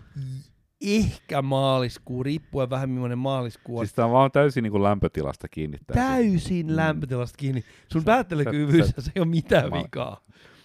[0.81, 3.87] ehkä maaliskuu, riippuen vähän millainen maaliskuu on.
[3.87, 5.79] Siis tämä on vaan täysin niin kuin lämpötilasta kiinni.
[5.87, 6.77] Täysin mm.
[6.77, 7.65] lämpötilasta kiinni.
[7.93, 10.21] Sun päättelykyvyys se ei ole mitään mä, vikaa.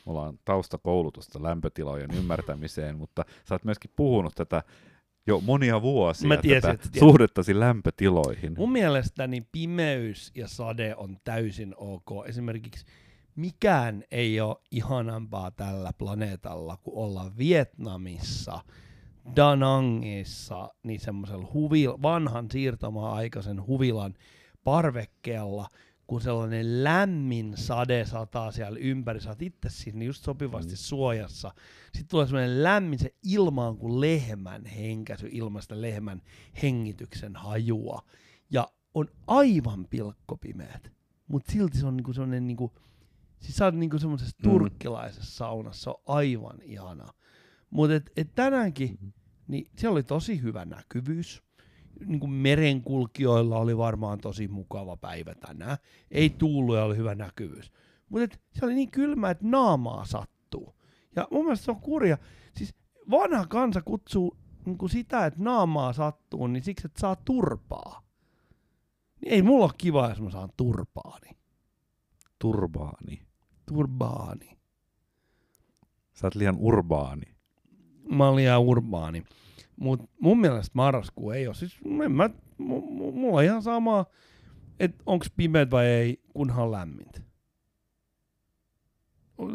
[0.05, 4.63] Mulla on taustakoulutusta lämpötilojen ymmärtämiseen, mutta sä oot myöskin puhunut tätä
[5.27, 6.99] jo monia vuosia Mä tiesin, tätä tiesin.
[6.99, 8.53] suhdettasi lämpötiloihin.
[8.57, 12.07] Mun mielestäni pimeys ja sade on täysin ok.
[12.27, 12.85] Esimerkiksi
[13.35, 18.59] mikään ei ole ihanampaa tällä planeetalla kuin olla Vietnamissa,
[19.35, 24.13] Danangissa, niin semmoisella huvil- vanhan siirtomaa-aikaisen huvilan
[24.63, 25.67] parvekkeella–
[26.07, 30.77] kun sellainen lämmin sade sataa siellä ympäri, sä oot itse siinä just sopivasti mm.
[30.77, 31.51] suojassa.
[31.83, 36.21] Sitten tulee sellainen lämmin, se ilma on kuin lehmän henkäsy ilmasta lehmän
[36.63, 38.01] hengityksen hajua.
[38.49, 40.91] Ja on aivan pilkkopimeät,
[41.27, 42.73] mutta silti se on niinku sellainen, niinku,
[43.39, 44.49] siis sä oot niinku semmoisessa mm.
[44.49, 47.13] turkkilaisessa saunassa, se on aivan ihana.
[47.69, 49.13] Mutta et, et tänäänkin, mm.
[49.47, 51.43] niin siellä oli tosi hyvä näkyvyys
[52.05, 55.77] niin kuin merenkulkijoilla oli varmaan tosi mukava päivä tänään.
[56.11, 57.71] Ei tuullut ja oli hyvä näkyvyys.
[58.09, 60.75] Mutta se oli niin kylmä, että naamaa sattuu.
[61.15, 62.17] Ja mun mielestä se on kurja.
[62.57, 62.75] Siis
[63.11, 68.01] vanha kansa kutsuu niin kuin sitä, että naamaa sattuu, niin siksi, että saa turpaa.
[69.21, 71.29] Niin ei mulla ole kiva, jos mä saan turpaani.
[72.39, 73.21] Turbaani.
[73.65, 74.57] Turbaani.
[76.13, 77.35] Sä oot liian urbaani.
[78.09, 79.23] Mä oon liian urbaani.
[79.75, 81.55] Mutta mun mielestä marraskuu ei ole.
[81.55, 84.05] Siis en mä, mulla on ihan sama,
[84.79, 87.21] että onko pimeät vai ei, kunhan lämmintä.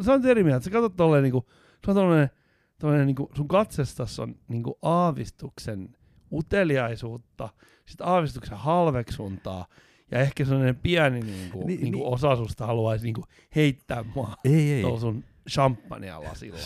[0.05, 0.65] Sä oot eri mieltä.
[0.65, 1.49] Sä katsot tolleen niinku,
[1.87, 2.31] sä tolleen,
[2.79, 5.97] tolleen niinku, sun katsestas on niinku aavistuksen
[6.33, 7.49] uteliaisuutta,
[7.87, 9.67] sit aavistuksen halveksuntaa,
[10.11, 12.15] ja ehkä sellainen pieni niinku, niin, niinku niin.
[12.15, 13.25] osa susta haluaisi niinku
[13.57, 15.01] heittää mua ei, ei.
[15.01, 16.59] sun champagnea lasilla.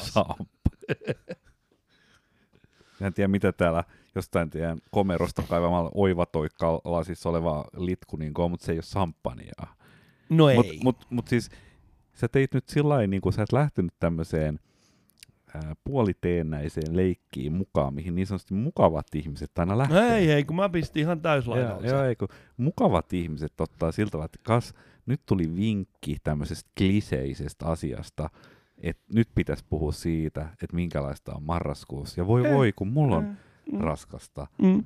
[3.06, 8.66] En tiedä, mitä täällä jostain teidän komerosta kaivamalla oivatoikka lasissa oleva litku, niin kuin, mutta
[8.66, 9.74] se ei ole samppaniaa.
[10.28, 10.56] No ei.
[10.56, 11.50] Mutta mut, mut siis
[12.14, 14.60] sä teit nyt sillä niin kuin sä et lähtenyt tämmöiseen
[15.84, 20.16] puoliteennäiseen leikkiin mukaan, mihin niin sanotusti mukavat ihmiset aina lähtee.
[20.16, 21.86] Ei, ei, kun mä pistin ihan täyslaidalta.
[21.86, 24.74] Joo, ei, kun mukavat ihmiset ottaa siltä, että kas,
[25.06, 28.30] nyt tuli vinkki tämmöisestä kliseisestä asiasta,
[28.78, 32.20] että nyt pitäisi puhua siitä, että minkälaista on marraskuussa.
[32.20, 33.36] Ja voi eh, voi, kun mulla on
[33.72, 34.46] mm, raskasta.
[34.62, 34.84] Mm.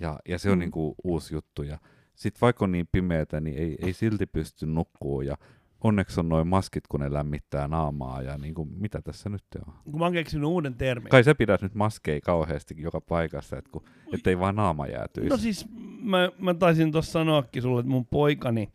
[0.00, 0.60] Ja, ja se on mm.
[0.60, 1.62] niinku uusi juttu.
[1.62, 1.78] Ja
[2.14, 5.20] sitten vaikka on niin pimeätä, niin ei, ei silti pysty nukkuu.
[5.20, 5.36] Ja
[5.84, 8.22] onneksi on noin maskit, kun ne lämmittää naamaa.
[8.22, 9.74] Ja niinku, mitä tässä nyt on?
[9.84, 11.10] Kun mä oon keksinyt uuden termin.
[11.10, 13.70] Kai se pidät nyt maskeja kauheasti joka paikassa, että
[14.12, 15.30] ettei vaan naama jäätyisi.
[15.30, 15.66] No siis
[16.00, 18.68] mä, mä taisin tuossa sanoakin sulle, että mun poikani,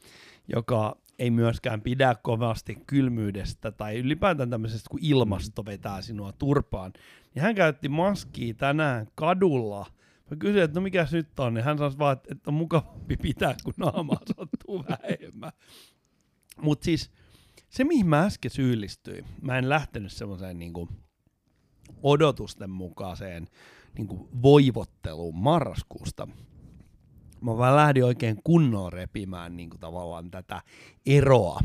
[0.48, 6.94] joka ei myöskään pidä kovasti kylmyydestä tai ylipäätään tämmöisestä, kun ilmasto vetää sinua turpaan.
[7.36, 9.86] Niin hän käytti maskia tänään kadulla.
[10.32, 13.56] Mä kysyin, että no mikä nyt on, niin hän sanoi vaan, että on mukavampi pitää,
[13.64, 15.52] kun naamaa sattuu vähemmän.
[16.62, 17.12] Mutta siis
[17.70, 20.90] se, mihin mä äsken syyllistyin, mä en lähtenyt semmoiseen niinku
[22.04, 23.48] odotusten mukaiseen
[23.98, 26.28] niinku voivotteluun marraskuusta,
[27.42, 30.62] mä vaan lähdin oikein kunnolla repimään niin kuin tavallaan tätä
[31.06, 31.60] eroa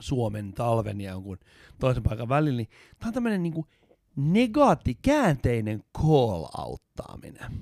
[0.00, 1.38] Suomen talven ja jonkun
[1.80, 3.66] toisen paikan välillä, niin tää on tämmönen niinku
[4.16, 7.52] negaati, käänteinen call-outtaaminen.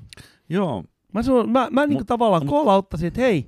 [0.49, 0.85] Joo,
[1.15, 3.47] Mä, sun, mä, mä niinku Mut- tavallaan mut- call-outtasin, että hei,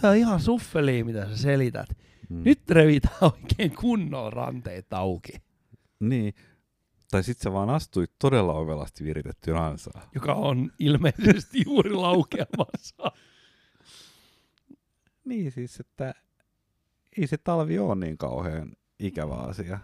[0.00, 1.88] tää on ihan suffeli, mitä sä selität.
[2.28, 2.42] mm.
[2.44, 5.32] Nyt revitään oikein kunnolla ranteet auki,
[6.00, 6.34] Niin.
[7.14, 10.02] Tai sit sä vaan astuit todella ovelasti viritettyyn ansaan.
[10.14, 13.12] joka on ilmeisesti juuri laukeamassa.
[15.24, 16.14] Niin siis, että
[17.18, 19.78] ei se talvi ole niin kauhean ikävä asia.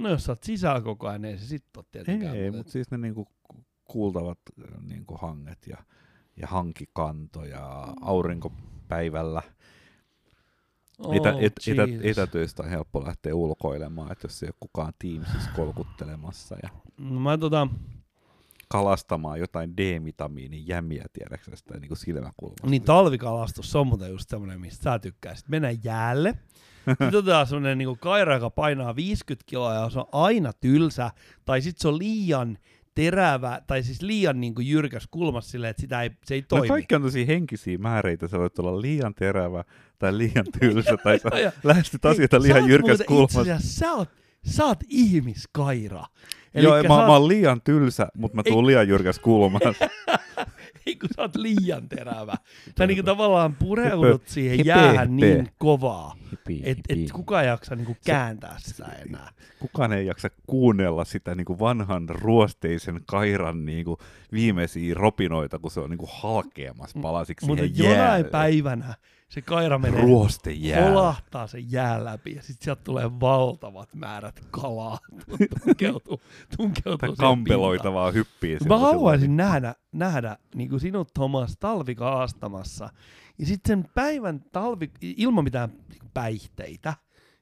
[0.00, 2.36] No jos sä oot sisällä koko ajan, ei se sit ole tietenkään.
[2.36, 3.28] Ei, mutta siis ne niinku
[3.84, 4.38] kuultavat
[4.88, 5.76] niinku hanget ja,
[6.36, 9.42] ja hankikanto ja aurinkopäivällä.
[11.00, 12.06] Oh, Etä, et, etä, Jesus.
[12.06, 17.38] etätöistä on helppo lähteä ulkoilemaan, että jos ei ole kukaan Teamsissa kolkuttelemassa ja No, mä
[17.38, 17.68] tota,
[18.68, 22.66] kalastamaan jotain D-vitamiinin jämiä, tiedätkö sitä niin kuin silmäkulmasta.
[22.66, 25.48] niin talvikalastus, se on muuten just semmonen, mistä sä tykkäisit.
[25.48, 26.34] Mennään jäälle.
[26.88, 31.10] Sitten otetaan semmonen niinku kaira, joka painaa 50 kiloa ja se on aina tylsä.
[31.44, 32.58] Tai sit se on liian
[33.04, 36.68] terävä, tai siis liian niinku jyrkäs kulmassa silleen, että sitä ei, se ei No toimi.
[36.68, 39.64] kaikki on tosi henkisiä määreitä, sä voit olla liian terävä
[39.98, 42.70] tai liian tylsä tai sä lähestyt asioita liian.
[42.70, 44.08] Itse asiassa, sä oot,
[44.46, 46.04] sä oot ihmiskaira.
[46.54, 49.74] Joo, Elikkä mä, sä mä oot, oon liian tylsä, mutta mä tuun liian jyrkästä kulmasta.
[51.02, 52.34] ei kun sä oot liian terävä.
[52.78, 56.16] Sä niinku tavallaan pureudut siihen jäähän niin kovaa,
[56.62, 59.32] että et kukaan ei jaksa niinku kääntää sitä enää.
[59.58, 63.96] Kukaan ei jaksa kuunnella sitä niin kuin vanhan ruosteisen kairan niin kuin
[64.32, 68.94] viimeisiä ropinoita, kun se on niin kuin halkeamassa palasiksi Mutta siihen jonain päivänä
[69.30, 70.88] se kaira menee Ruostejää.
[70.88, 74.98] kolahtaa sen jään läpi ja sitten sieltä tulee valtavat määrät kalaa.
[75.64, 76.20] Tunkeutuu,
[76.56, 77.94] tunkeutuu Tai siihen kampeloita pintaan.
[77.94, 78.58] vaan hyppii.
[78.68, 82.88] Mä haluaisin nähdä, nähdä niin kuin sinut Thomas talvikaastamassa
[83.38, 86.94] ja sitten sen päivän talvi, ilman mitään niinku päihteitä,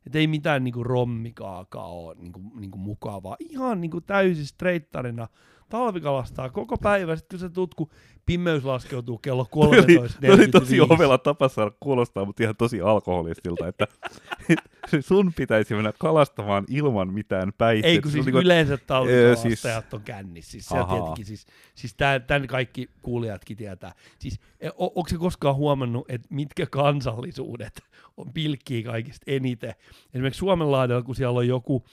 [0.07, 3.37] että ei mitään niinku rommikaakaa ole niinku, niinku mukavaa.
[3.39, 5.29] Ihan niinku täysin streittarina
[5.69, 7.89] talvikalastaa koko päivä, sitten kun sä tuut, kun
[8.27, 10.13] pimeys laskeutuu kello Toi oli, 13.45.
[10.21, 13.87] toi oli tosi ovela tapa saada kuulostaa, mutta ihan tosi alkoholistilta, että
[14.49, 14.59] et
[15.09, 17.89] sun pitäisi mennä kalastamaan ilman mitään päihteitä.
[17.95, 20.51] Ei kun Se siis on niinku- yleensä talvikalastajat siis- on kännissä.
[20.53, 23.93] Siis, tietenkin, siis, siis tän, tän kaikki kuulijatkin tietää.
[24.19, 24.41] Siis,
[24.79, 27.83] o, onko se koskaan huomannut, että mitkä kansallisuudet
[28.17, 29.75] on pilkkii kaikista eniten?
[30.15, 31.85] Esimerkiksi Suomenlahdella, kun siellä on joku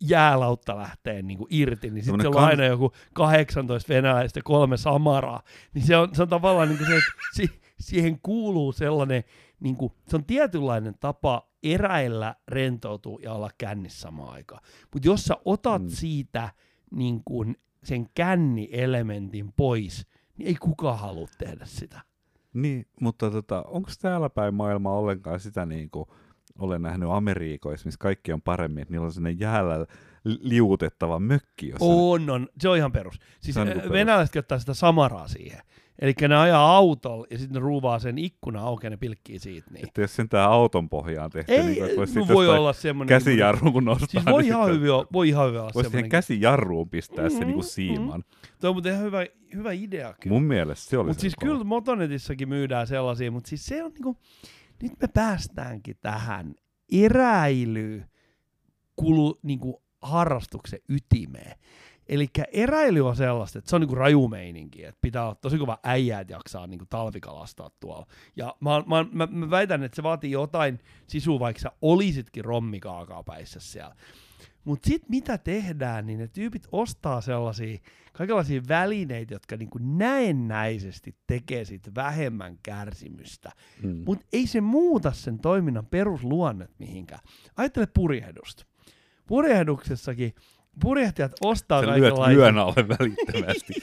[0.00, 4.76] jäälautta lähtee niin kuin irti, niin sitten siellä on aina joku 18 venäläistä ja kolme
[4.76, 5.42] samaraa.
[5.74, 9.24] Niin se on, se on tavallaan niin kuin se, että si, siihen kuuluu sellainen,
[9.60, 14.62] niin kuin, se on tietynlainen tapa eräillä, rentoutua ja olla kännissä samaan aikaan.
[14.92, 15.88] Mutta jos sä otat mm.
[15.88, 16.48] siitä
[16.90, 20.06] niin kuin sen känni-elementin pois,
[20.38, 22.00] niin ei kukaan halua tehdä sitä.
[22.54, 26.08] Niin, mutta tota, onko täällä päin maailmaa ollenkaan sitä niin kuin
[26.58, 29.86] olen nähnyt Amerikoissa, missä kaikki on paremmin, että niillä on sellainen jäällä
[30.24, 32.48] li- liuutettava mökki, jossa On, on.
[32.60, 33.18] Se on ihan perus.
[33.40, 33.92] Siis on äh, niinku perus.
[33.92, 35.60] venäläiset käyttää sitä samaraa siihen.
[35.98, 39.70] Eli ne ajaa autolla ja sitten ne ruuvaa sen ikkuna auki ja ne pilkkii siitä.
[39.70, 39.86] Niin.
[39.86, 43.08] että jos sentään auton pohjaan tehty, Ei, niin kuin, no voi olla semmoinen...
[43.08, 44.08] käsijarruun kun nostaa.
[44.08, 47.34] Siis voi niin ihan hyvin, olla- voi ihan hyvin olla Voisi siihen käsijarruun pistää se
[47.40, 47.66] Mm, niinku mm.
[47.66, 48.24] siiman.
[48.60, 50.34] Tuo on muuten ihan hyvä, hyvä idea kyllä.
[50.34, 51.52] Mun mielestä se oli Mutta siis kova.
[51.52, 54.16] kyllä Motonetissakin myydään sellaisia, mutta siis se on niinku,
[54.82, 56.54] nyt me päästäänkin tähän
[56.92, 58.04] eräily
[58.96, 61.58] kulu, niinku harrastuksen ytimeen.
[62.08, 65.78] Eli eräily on sellaista, että se on niinku raju meininki, että pitää olla tosi kova
[65.82, 68.06] äijä, että jaksaa niinku talvikalastaa tuolla.
[68.36, 73.22] Ja mä, mä, mä, mä väitän, että se vaatii jotain sisua, vaikka sä olisitkin rommikaakaa
[73.22, 73.96] päissä siellä.
[74.68, 77.78] Mutta sitten mitä tehdään, niin ne tyypit ostaa sellaisia
[78.12, 83.52] kaikenlaisia välineitä, jotka niinku näennäisesti tekee siitä vähemmän kärsimystä.
[83.82, 84.02] Mm.
[84.06, 87.20] Mutta ei se muuta sen toiminnan perusluonnet mihinkään.
[87.56, 88.64] Ajattele purjehdusta.
[89.26, 90.34] Purjehduksessakin
[90.78, 93.74] purjehtijat ostaa Sä lyöt lyön alle välittömästi.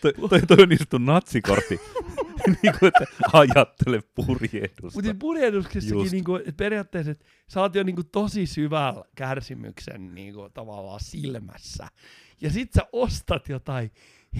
[0.00, 1.80] toi, toi, toi on niin sanottu natsikortti.
[2.62, 4.96] niin kuin, että ajattele purjehdusta.
[4.96, 6.12] Mutta siis purjehduksessakin Just.
[6.12, 11.86] niinku, et periaatteessa, että sä oot jo niinku tosi syvällä kärsimyksen niinku, tavallaan silmässä.
[12.40, 13.90] Ja sit sä ostat jotain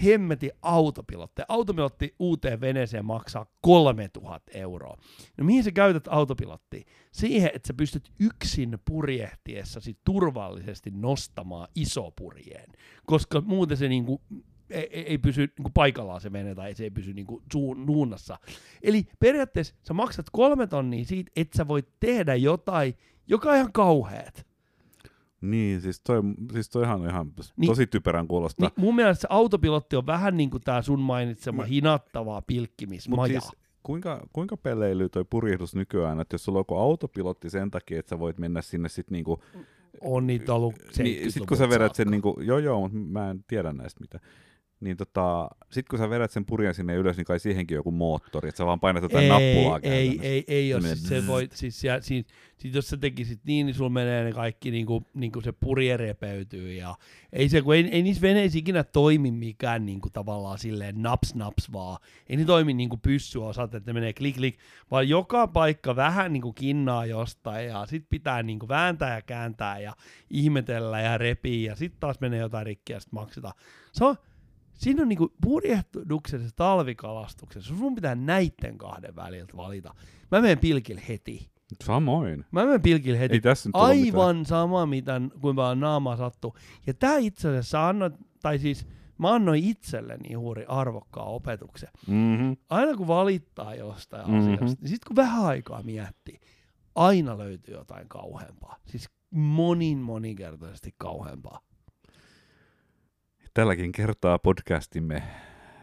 [0.03, 1.45] hemmetin autopilotteja.
[1.49, 4.97] Autopilotti uuteen veneeseen maksaa 3000 euroa.
[5.37, 6.83] No mihin sä käytät autopilottia?
[7.11, 12.69] Siihen, että sä pystyt yksin purjehtiessasi turvallisesti nostamaan iso purjeen.
[13.05, 14.21] Koska muuten se niinku,
[14.69, 17.13] ei, ei, ei pysy niinku paikallaan se vene tai se ei pysy
[17.51, 18.37] suun, nuunnassa.
[18.83, 22.93] Eli periaatteessa sä maksat kolme tonnia siitä, että sä voit tehdä jotain,
[23.27, 24.50] joka on ihan kauheat.
[25.41, 26.21] Niin, siis toi,
[26.53, 28.65] siis toihan on ihan Niin- tosi typerän kuulosta.
[28.65, 33.41] Niin mun mielestä se autopilotti on vähän niin kuin tää sun mainitsema Mä- hinattavaa pilkkimismaja.
[33.41, 33.51] siis,
[33.83, 38.19] kuinka, kuinka peleily toi purjehdus nykyään, että jos sulla on autopilotti sen takia, että sä
[38.19, 39.43] voit mennä sinne sit niinku,
[40.01, 43.43] On niitä ollut niin sit kun sä vedät sen niinku, joo joo, mutta mä en
[43.47, 44.19] tiedä näistä mitä,
[44.81, 48.49] niin tota, sit kun sä vedät sen purjen sinne ylös, niin kai siihenkin joku moottori,
[48.49, 50.81] että sä vaan painat jotain ei, nappulaa ei, ei, ei ole.
[50.81, 52.25] menee Siis se voi, siis, ja, siis,
[52.57, 56.73] siis jos sä tekisit niin, niin sulla menee ne kaikki, niinku, niinku se purje repeytyy.
[56.73, 56.95] Ja
[57.33, 61.73] ei, se, kun ei, ei niissä veneissä ikinä toimi mikään niinku, tavallaan silleen naps naps
[61.73, 61.97] vaan.
[62.29, 64.57] Ei ne toimi niinku pyssyosat, että ne menee klik klik,
[64.91, 69.93] vaan joka paikka vähän niinku kinnaa jostain ja sit pitää niinku vääntää ja kääntää ja
[70.29, 73.53] ihmetellä ja repiä ja sit taas menee jotain rikkiä ja sit maksetaan.
[73.91, 74.15] Se on,
[74.81, 79.95] siinä on niinku purjehduksessa ja talvikalastuksessa, sun pitää näitten kahden väliltä valita.
[80.31, 81.49] Mä menen pilkille heti.
[81.83, 82.45] Samoin.
[82.51, 83.33] Mä menen pilkille heti.
[83.35, 83.75] Ei tässä nyt.
[83.75, 86.55] Aivan sama, mitä, kuin vaan naama sattuu.
[86.87, 91.89] Ja tää itse asiassa annoit, tai siis mä annoin itselleni juuri arvokkaan opetuksen.
[92.07, 92.57] Mm-hmm.
[92.69, 94.39] Aina kun valittaa jostain Mhm.
[94.39, 96.39] asiasta, niin sit kun vähän aikaa miettii,
[96.95, 98.77] aina löytyy jotain kauheampaa.
[98.85, 101.59] Siis monin moninkertaisesti kauheampaa.
[103.53, 105.23] Tälläkin kertaa podcastimme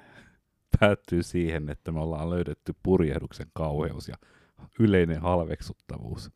[0.81, 4.16] päättyy siihen, että me ollaan löydetty purjehduksen kauheus ja
[4.81, 6.31] yleinen halveksuttavuus.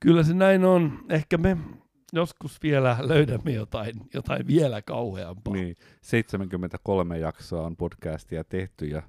[0.00, 1.04] Kyllä se näin on.
[1.08, 1.56] Ehkä me
[2.12, 5.54] joskus vielä löydämme jotain, jotain vielä kauheampaa.
[5.54, 9.02] Niin, 73 jaksoa on podcastia tehty ja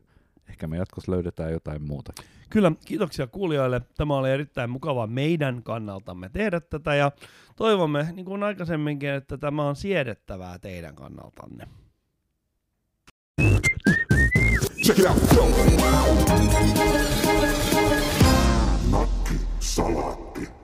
[0.50, 2.14] ehkä me jatkossa löydetään jotain muuta.
[2.50, 3.82] Kyllä, kiitoksia kuulijoille.
[3.98, 7.12] Tämä oli erittäin mukava meidän kannaltamme tehdä tätä ja
[7.56, 11.68] toivomme, niin kuin aikaisemminkin, että tämä on siedettävää teidän kannaltanne.
[14.86, 15.18] Check it out.
[18.92, 20.57] Nakki Salaatti.